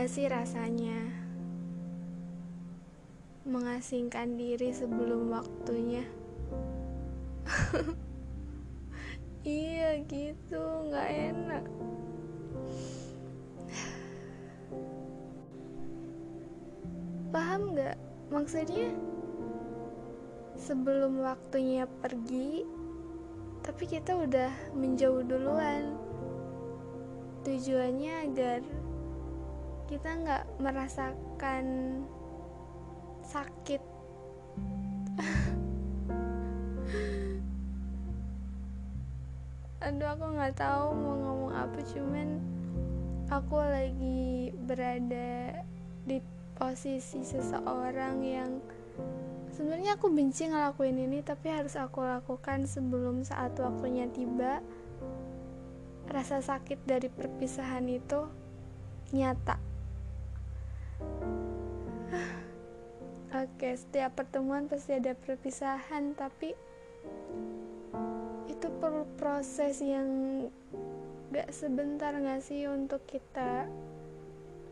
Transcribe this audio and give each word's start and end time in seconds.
gak 0.00 0.16
sih 0.16 0.32
rasanya 0.32 0.96
mengasingkan 3.44 4.40
diri 4.40 4.72
sebelum 4.72 5.28
waktunya? 5.28 6.08
iya 9.44 10.00
gitu, 10.08 10.88
gak 10.88 11.04
enak. 11.04 11.64
Paham 17.28 17.76
gak 17.76 18.00
maksudnya? 18.32 18.96
Sebelum 20.56 21.20
waktunya 21.20 21.84
pergi, 22.00 22.64
tapi 23.60 23.84
kita 23.84 24.16
udah 24.16 24.48
menjauh 24.72 25.28
duluan. 25.28 25.92
Tujuannya 27.44 28.32
agar 28.32 28.64
kita 29.90 30.06
nggak 30.22 30.46
merasakan 30.62 31.66
sakit. 33.26 33.82
Aduh 39.82 40.06
aku 40.14 40.26
nggak 40.38 40.54
tahu 40.54 40.94
mau 40.94 41.18
ngomong 41.18 41.54
apa 41.58 41.82
cuman 41.90 42.38
aku 43.26 43.58
lagi 43.58 44.54
berada 44.62 45.58
di 46.06 46.22
posisi 46.54 47.26
seseorang 47.26 48.22
yang 48.22 48.62
sebenarnya 49.50 49.98
aku 49.98 50.06
benci 50.14 50.46
ngelakuin 50.46 51.02
ini 51.02 51.18
tapi 51.26 51.50
harus 51.50 51.74
aku 51.74 52.06
lakukan 52.06 52.70
sebelum 52.70 53.26
saat 53.26 53.58
waktunya 53.58 54.06
tiba. 54.06 54.62
Rasa 56.06 56.38
sakit 56.38 56.86
dari 56.86 57.10
perpisahan 57.10 57.90
itu 57.90 58.30
nyata 59.10 59.69
Oke, 63.50 63.76
setiap 63.76 64.16
pertemuan 64.16 64.70
pasti 64.70 64.96
ada 64.96 65.12
perpisahan, 65.12 66.16
tapi 66.16 66.56
itu 68.48 68.66
perlu 68.80 69.04
proses 69.20 69.80
yang 69.80 70.08
gak 71.30 71.52
sebentar 71.54 72.10
gak 72.12 72.42
sih 72.42 72.66
untuk 72.66 73.04
kita 73.06 73.68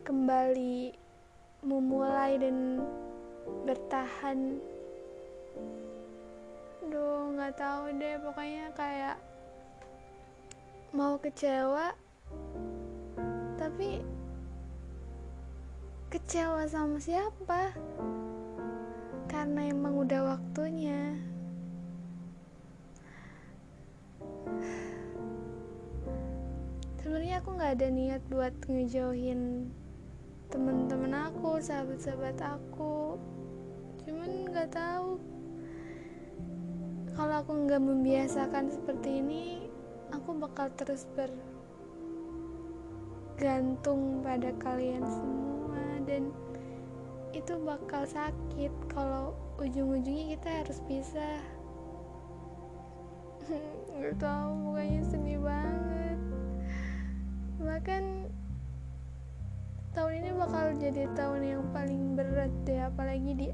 kembali 0.03 0.93
memulai 1.63 2.39
dan 2.39 2.81
bertahan. 3.67 4.57
Duh, 6.89 7.35
nggak 7.37 7.53
tahu 7.59 7.93
deh, 7.99 8.17
pokoknya 8.17 8.65
kayak 8.73 9.17
mau 10.89 11.21
kecewa, 11.21 11.93
tapi 13.61 14.01
kecewa 16.09 16.65
sama 16.65 16.97
siapa? 16.97 17.77
Karena 19.29 19.69
emang 19.69 19.93
udah 20.01 20.33
waktunya. 20.33 21.13
Sebenarnya 26.97 27.37
aku 27.37 27.49
nggak 27.53 27.73
ada 27.77 27.87
niat 27.93 28.21
buat 28.33 28.57
ngejauhin 28.65 29.69
temen-temen 30.49 31.13
aku 31.13 31.61
sahabat-sahabat 31.61 32.41
aku. 32.41 33.21
Cuman 34.03 34.49
nggak 34.49 34.73
tahu. 34.73 35.21
Kalau 37.13 37.35
aku 37.45 37.53
nggak 37.69 37.85
membiasakan 37.85 38.73
seperti 38.73 39.21
ini 39.21 39.69
aku 40.09 40.33
bakal 40.41 40.73
terus 40.73 41.05
bergantung 43.37 44.25
pada 44.25 44.49
kalian 44.57 45.05
semua 45.05 46.01
dan 46.09 46.33
itu 47.39 47.55
bakal 47.63 48.03
sakit. 48.03 48.71
Kalau 48.91 49.31
ujung-ujungnya 49.55 50.35
kita 50.35 50.49
harus 50.63 50.79
pisah. 50.83 51.39
Nggak 53.95 54.15
tahu 54.19 54.49
pokoknya 54.67 55.01
sedih 55.07 55.39
banget. 55.39 56.19
Bahkan 57.63 58.03
tahun 59.95 60.13
ini 60.19 60.29
bakal 60.35 60.65
jadi 60.75 61.03
tahun 61.15 61.41
yang 61.47 61.63
paling 61.71 62.19
berat 62.19 62.51
deh 62.67 62.79
apalagi 62.83 63.31
di 63.35 63.47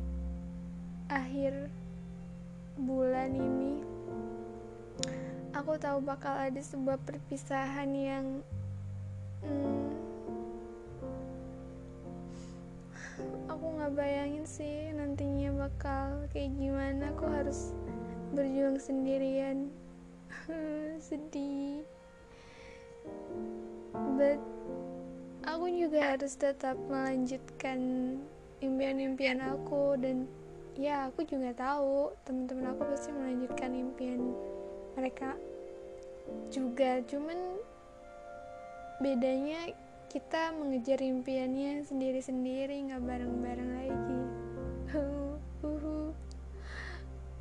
akhir 1.14 1.70
bulan 2.82 3.38
ini. 3.38 3.86
Aku 5.56 5.80
tahu 5.80 6.04
bakal 6.04 6.36
ada 6.36 6.60
sebuah 6.60 7.00
perpisahan 7.08 7.90
yang 7.96 8.26
hmm, 9.46 9.88
aku 13.48 13.66
nggak 13.80 13.96
bayangin 13.96 14.46
sih 14.48 14.92
nantinya 14.92 15.68
bakal 15.68 16.28
kayak 16.36 16.52
gimana. 16.60 17.12
Aku 17.16 17.26
harus 17.30 17.72
berjuang 18.36 18.80
sendirian. 18.80 19.72
Sedih. 21.08 21.88
But 24.20 24.42
aku 25.48 25.66
juga 25.72 26.16
harus 26.16 26.36
tetap 26.36 26.76
melanjutkan 26.90 27.80
impian-impian 28.60 29.40
aku 29.40 29.96
dan 30.00 30.28
ya 30.76 31.08
aku 31.08 31.24
juga 31.24 31.56
tahu 31.56 32.12
teman-teman 32.28 32.76
aku 32.76 32.84
pasti 32.92 33.10
melanjutkan 33.16 33.72
impian 33.72 34.22
mereka 35.00 35.38
juga. 36.52 37.00
Cuman 37.08 37.60
bedanya 39.00 39.72
kita 40.10 40.54
mengejar 40.54 41.02
impiannya 41.02 41.82
sendiri-sendiri 41.86 42.90
nggak 42.90 43.04
bareng-bareng 43.04 43.72
lagi. 43.74 44.22
Uh, 44.94 45.36
uh, 45.66 46.10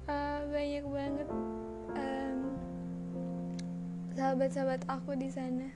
uh, 0.09 0.41
banyak 0.49 0.85
banget 0.89 1.29
um, 1.95 2.39
sahabat-sahabat 4.17 4.81
aku 4.89 5.13
di 5.17 5.29
sana. 5.29 5.69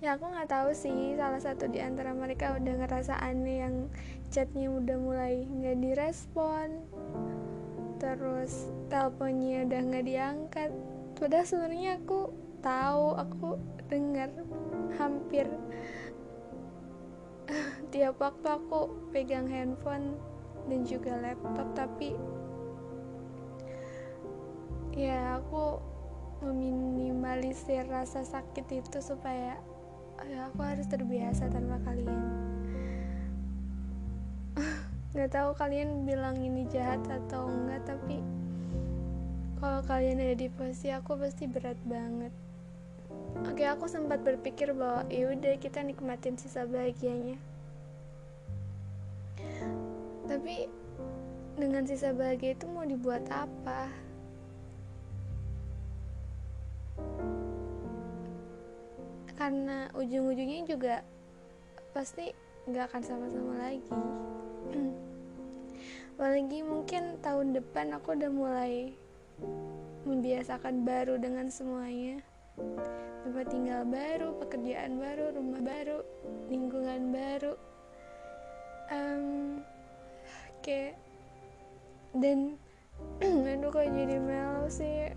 Ya 0.00 0.16
aku 0.16 0.28
nggak 0.28 0.52
tahu 0.52 0.76
sih 0.76 1.16
salah 1.16 1.40
satu 1.40 1.72
di 1.72 1.80
antara 1.80 2.12
mereka 2.12 2.60
udah 2.60 2.74
ngerasa 2.84 3.16
aneh 3.16 3.64
yang 3.64 3.88
chatnya 4.28 4.68
udah 4.68 4.96
mulai 5.00 5.44
nggak 5.44 5.80
direspon. 5.80 6.84
Terus 7.96 8.68
teleponnya 8.92 9.64
udah 9.64 9.80
nggak 9.88 10.04
diangkat. 10.04 10.70
Padahal 11.16 11.48
sebenarnya 11.48 11.96
aku 11.96 12.28
tahu 12.60 13.06
aku 13.16 13.48
dengar 13.86 14.30
hampir 14.98 15.46
tiap 17.94 18.18
waktu 18.18 18.46
aku 18.46 18.90
pegang 19.14 19.46
handphone 19.46 20.18
dan 20.66 20.82
juga 20.82 21.14
laptop 21.22 21.68
tapi 21.78 22.18
ya 24.96 25.38
aku 25.38 25.78
meminimalisir 26.42 27.86
rasa 27.88 28.24
sakit 28.24 28.66
itu 28.82 28.98
supaya 29.00 29.56
ya 30.24 30.48
aku 30.48 30.60
harus 30.64 30.88
terbiasa 30.88 31.52
tanpa 31.52 31.76
kalian. 31.84 32.20
Nggak 35.12 35.30
tahu 35.32 35.50
kalian 35.56 36.08
bilang 36.08 36.40
ini 36.40 36.64
jahat 36.72 37.04
atau 37.04 37.48
enggak 37.48 37.84
tapi 37.84 38.24
kalau 39.60 39.80
kalian 39.84 40.20
ada 40.20 40.36
di 40.36 40.48
posisi 40.52 40.92
aku 40.92 41.16
pasti 41.16 41.48
berat 41.48 41.80
banget 41.84 42.32
oke 43.56 43.64
aku 43.64 43.88
sempat 43.88 44.20
berpikir 44.20 44.76
bahwa 44.76 45.08
yaudah 45.08 45.56
kita 45.56 45.80
nikmatin 45.80 46.36
sisa 46.36 46.68
bahagianya. 46.68 47.40
Tapi 50.26 50.68
dengan 51.56 51.88
sisa 51.88 52.12
bahagia 52.12 52.52
itu 52.52 52.68
mau 52.68 52.84
dibuat 52.84 53.24
apa? 53.32 53.88
Karena 59.36 59.88
ujung-ujungnya 59.96 60.68
juga 60.68 60.96
pasti 61.96 62.34
nggak 62.68 62.92
akan 62.92 63.02
sama-sama 63.04 63.54
lagi. 63.56 63.96
Apalagi 66.16 66.60
mungkin 66.60 67.20
tahun 67.24 67.56
depan 67.56 67.96
aku 67.96 68.16
udah 68.16 68.32
mulai 68.32 68.92
membiasakan 70.04 70.84
baru 70.84 71.20
dengan 71.20 71.52
semuanya 71.52 72.24
tempat 73.46 73.62
tinggal 73.62 73.82
baru, 73.86 74.28
pekerjaan 74.42 74.92
baru, 74.98 75.24
rumah 75.38 75.62
baru, 75.62 75.98
lingkungan 76.50 77.14
baru. 77.14 77.54
Um, 78.90 79.62
dan 82.18 82.58
aduh 83.22 83.70
kok 83.70 83.86
jadi 83.86 84.18
melo 84.18 84.66
sih 84.66 85.14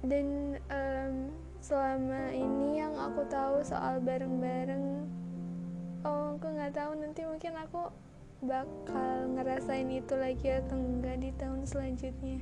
dan 0.00 0.56
um, 0.72 1.28
selama 1.60 2.32
ini 2.32 2.80
yang 2.80 2.96
aku 2.96 3.28
tahu 3.28 3.60
soal 3.60 4.00
bareng-bareng 4.00 5.04
oh 6.08 6.40
aku 6.40 6.46
nggak 6.56 6.72
tahu 6.72 6.96
nanti 7.04 7.20
mungkin 7.28 7.52
aku 7.60 7.92
bakal 8.40 9.28
ngerasain 9.36 9.92
itu 9.92 10.16
lagi 10.16 10.56
atau 10.56 10.80
enggak 10.80 11.20
di 11.20 11.36
tahun 11.36 11.68
selanjutnya 11.68 12.40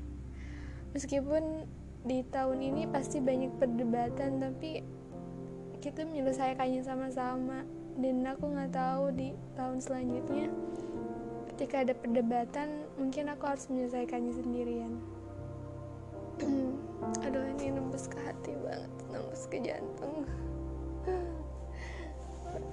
meskipun 0.94 1.66
di 2.06 2.22
tahun 2.30 2.62
ini 2.62 2.86
pasti 2.90 3.18
banyak 3.18 3.58
perdebatan 3.58 4.38
tapi 4.38 4.82
kita 5.78 6.06
menyelesaikannya 6.06 6.82
sama-sama. 6.82 7.64
Dan 7.98 8.22
aku 8.22 8.46
nggak 8.54 8.78
tahu 8.78 9.10
di 9.10 9.34
tahun 9.58 9.82
selanjutnya 9.82 10.54
ketika 11.58 11.82
ada 11.82 11.90
perdebatan 11.90 12.86
mungkin 12.94 13.34
aku 13.34 13.50
harus 13.50 13.66
menyelesaikannya 13.66 14.30
sendirian. 14.30 14.94
Aduh 17.26 17.42
ini 17.58 17.74
nembus 17.74 18.06
ke 18.06 18.14
hati 18.22 18.54
banget 18.62 18.92
nembus 19.10 19.50
ke 19.50 19.58
jantung. 19.58 20.22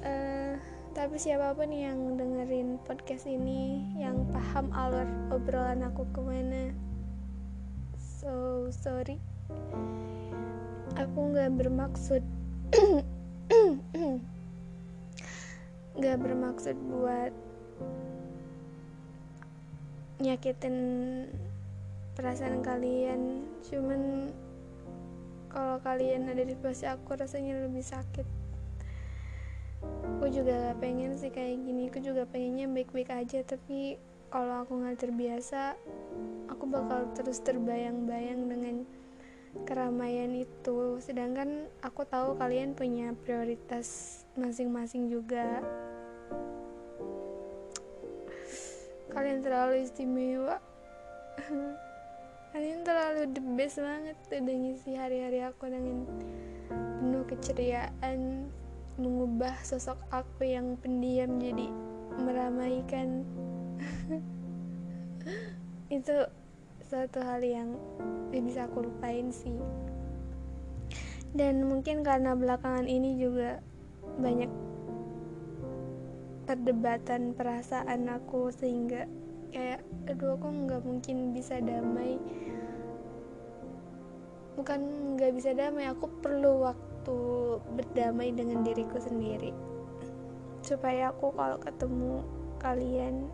Uh, 0.05 0.53
tapi 0.97 1.17
siapa 1.17 1.57
pun 1.57 1.73
yang 1.73 2.13
dengerin 2.13 2.77
podcast 2.85 3.25
ini 3.25 3.89
yang 3.97 4.21
paham 4.29 4.69
alur 4.69 5.09
obrolan 5.33 5.81
aku 5.89 6.05
ke 6.13 6.21
mana 6.21 6.69
so 8.25 8.65
sorry. 8.73 9.21
Aku 10.97 11.29
nggak 11.29 11.53
bermaksud 11.61 12.25
nggak 16.01 16.17
bermaksud 16.17 16.73
buat 16.89 17.29
nyakitin 20.17 20.77
perasaan 22.17 22.65
kalian. 22.65 23.45
Cuman 23.61 24.33
kalau 25.53 25.77
kalian 25.85 26.25
ada 26.25 26.41
di 26.41 26.57
posisi 26.57 26.89
aku 26.89 27.13
rasanya 27.13 27.61
lebih 27.61 27.85
sakit. 27.85 28.25
Aku 30.17 30.33
juga 30.33 30.73
gak 30.73 30.81
pengen 30.81 31.13
sih 31.13 31.29
kayak 31.29 31.61
gini. 31.61 31.93
Aku 31.93 32.01
juga 32.01 32.25
pengennya 32.25 32.65
baik-baik 32.73 33.13
aja 33.13 33.45
tapi 33.45 34.01
kalau 34.35 34.67
aku 34.67 34.83
nggak 34.83 34.99
terbiasa 34.99 35.79
aku 36.51 36.67
bakal 36.67 37.07
terus 37.15 37.39
terbayang-bayang 37.39 38.51
dengan 38.51 38.83
keramaian 39.63 40.35
itu. 40.35 40.99
Sedangkan 40.99 41.71
aku 41.79 42.03
tahu 42.03 42.35
kalian 42.35 42.75
punya 42.75 43.15
prioritas 43.23 44.19
masing-masing 44.35 45.07
juga. 45.07 45.63
Kalian 49.15 49.39
terlalu 49.39 49.87
istimewa. 49.87 50.59
Kalian 52.51 52.83
terlalu 52.83 53.31
the 53.31 53.43
best 53.55 53.79
banget 53.79 54.19
udah 54.31 54.55
ngisi 54.59 54.99
hari-hari 54.99 55.47
aku 55.47 55.71
dengan 55.71 56.03
penuh 56.71 57.23
keceriaan 57.23 58.51
mengubah 58.99 59.55
sosok 59.63 59.99
aku 60.11 60.43
yang 60.47 60.79
pendiam 60.79 61.35
jadi 61.35 61.67
meramaikan 62.15 63.27
itu 65.97 66.15
suatu 66.85 67.19
hal 67.21 67.41
yang 67.41 67.73
gak 68.29 68.43
bisa 68.45 68.69
aku 68.69 68.85
lupain 68.85 69.33
sih. 69.33 69.57
Dan 71.35 71.67
mungkin 71.67 72.05
karena 72.05 72.31
belakangan 72.31 72.87
ini 72.87 73.19
juga 73.19 73.59
banyak 74.15 74.47
perdebatan 76.45 77.33
perasaan 77.33 78.07
aku 78.07 78.53
sehingga 78.53 79.09
kayak 79.49 79.81
aduh 80.05 80.37
aku 80.37 80.47
nggak 80.47 80.81
mungkin 80.85 81.33
bisa 81.33 81.59
damai. 81.59 82.21
Bukan 84.55 84.79
nggak 85.19 85.35
bisa 85.35 85.51
damai 85.51 85.91
aku 85.91 86.07
perlu 86.23 86.63
waktu 86.63 87.17
berdamai 87.75 88.31
dengan 88.31 88.63
diriku 88.63 89.01
sendiri. 89.01 89.51
Supaya 90.63 91.11
aku 91.11 91.35
kalau 91.35 91.59
ketemu 91.59 92.23
kalian 92.61 93.27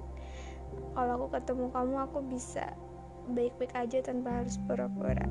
kalau 0.92 1.12
aku 1.18 1.28
ketemu 1.40 1.66
kamu 1.72 1.96
aku 2.04 2.20
bisa 2.28 2.66
baik-baik 3.32 3.74
aja 3.78 3.98
tanpa 4.04 4.44
harus 4.44 4.60
pura-pura. 4.68 5.28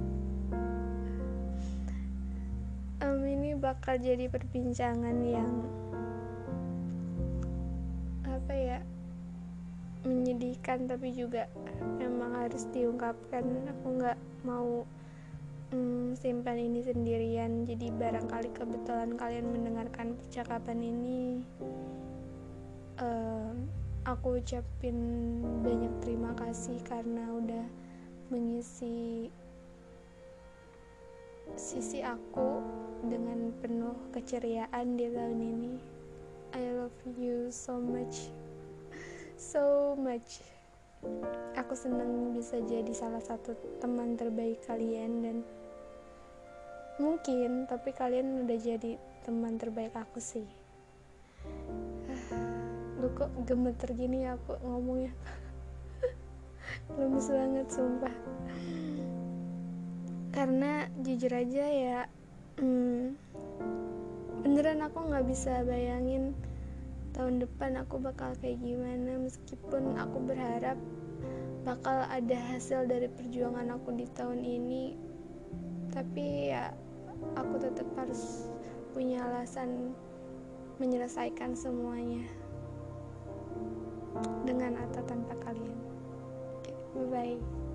Um, 3.00 3.24
ini 3.24 3.56
bakal 3.56 3.96
jadi 3.96 4.28
perbincangan 4.28 5.16
yang 5.24 5.52
apa 8.28 8.52
ya 8.52 8.78
menyedihkan 10.04 10.88
tapi 10.88 11.12
juga 11.12 11.48
memang 12.00 12.36
harus 12.36 12.64
diungkapkan. 12.72 13.44
Aku 13.76 13.86
nggak 14.00 14.18
mau 14.44 14.84
mm, 15.72 16.16
simpan 16.16 16.56
ini 16.60 16.80
sendirian. 16.84 17.64
Jadi 17.68 17.92
barangkali 17.92 18.52
kebetulan 18.52 19.16
kalian 19.16 19.48
mendengarkan 19.48 20.16
percakapan 20.16 20.78
ini 20.80 21.44
uh, 23.00 23.52
aku 24.08 24.40
ucapin 24.40 24.96
banyak 25.60 25.92
terima 26.00 26.32
kasih 26.32 26.80
karena 26.88 27.28
udah 27.36 27.66
mengisi 28.32 29.28
sisi 31.58 32.00
aku 32.00 32.62
dengan 33.04 33.52
penuh 33.60 33.96
keceriaan 34.14 34.96
di 34.96 35.06
tahun 35.10 35.40
ini. 35.40 35.74
I 36.56 36.64
love 36.74 36.96
you 37.18 37.52
so 37.52 37.76
much. 37.76 38.32
So 39.36 39.96
much. 39.96 40.40
Aku 41.56 41.72
senang 41.72 42.36
bisa 42.36 42.60
jadi 42.64 42.92
salah 42.92 43.24
satu 43.24 43.56
teman 43.80 44.20
terbaik 44.20 44.60
kalian 44.68 45.24
dan 45.24 45.36
mungkin 47.00 47.64
tapi 47.64 47.96
kalian 47.96 48.44
udah 48.44 48.58
jadi 48.60 49.00
teman 49.24 49.56
terbaik 49.56 49.96
aku 49.96 50.20
sih 50.20 50.44
lu 53.10 53.18
kok 53.18 53.34
gemeter 53.42 53.90
gini 53.98 54.22
ya 54.22 54.38
aku 54.38 54.54
ngomongnya? 54.62 55.10
Lemes 56.94 57.26
banget 57.26 57.66
sumpah. 57.66 58.14
Karena 60.30 60.86
jujur 61.02 61.34
aja 61.34 61.64
ya 61.66 62.00
hmm, 62.62 63.18
beneran 64.46 64.86
aku 64.86 65.10
nggak 65.10 65.26
bisa 65.26 65.66
bayangin 65.66 66.38
tahun 67.10 67.42
depan 67.42 67.82
aku 67.82 67.98
bakal 67.98 68.30
kayak 68.38 68.62
gimana. 68.62 69.18
Meskipun 69.26 69.98
aku 69.98 70.22
berharap 70.22 70.78
bakal 71.66 72.06
ada 72.06 72.38
hasil 72.54 72.86
dari 72.86 73.10
perjuangan 73.10 73.74
aku 73.74 73.90
di 73.90 74.06
tahun 74.14 74.46
ini 74.46 74.94
tapi 75.90 76.54
ya 76.54 76.70
aku 77.34 77.58
tetap 77.58 77.90
harus 77.98 78.46
punya 78.94 79.26
alasan 79.26 79.90
menyelesaikan 80.78 81.58
semuanya 81.58 82.24
dengan 84.44 84.78
atau 84.88 85.02
tanpa 85.06 85.34
kalian. 85.44 85.78
Bye 86.96 87.06
bye. 87.10 87.69